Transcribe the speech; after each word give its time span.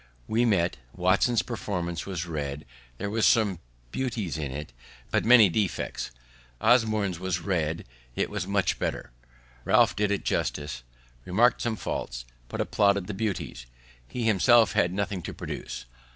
We 0.27 0.45
met; 0.45 0.77
Watson's 0.95 1.43
performance 1.43 2.07
was 2.07 2.25
read; 2.25 2.65
there 2.97 3.11
were 3.11 3.21
some 3.21 3.59
beauties 3.91 4.35
in 4.35 4.49
it, 4.51 4.73
but 5.11 5.25
many 5.25 5.47
defects. 5.47 6.09
Osborne's 6.59 7.19
was 7.19 7.41
read; 7.43 7.85
it 8.15 8.31
was 8.31 8.47
much 8.47 8.79
better; 8.79 9.11
Ralph 9.63 9.95
did 9.95 10.09
it 10.09 10.25
justice; 10.25 10.81
remarked 11.23 11.61
some 11.61 11.75
faults, 11.75 12.25
but 12.47 12.59
applauded 12.59 13.05
the 13.05 13.13
beauties. 13.13 13.67
He 14.07 14.23
himself 14.23 14.71
had 14.73 14.91
nothing 14.91 15.21
to 15.21 15.35
produce. 15.35 15.85